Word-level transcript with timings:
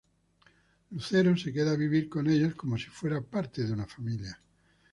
Lucero 0.89 1.37
se 1.37 1.53
queda 1.53 1.73
a 1.73 1.77
vivir 1.77 2.09
con 2.09 2.27
ellos 2.27 2.55
como 2.55 2.75
si 2.75 2.85
fuera 2.89 3.21
parte 3.21 3.63
de 3.63 3.73
una 3.73 3.85
familia. 3.85 4.35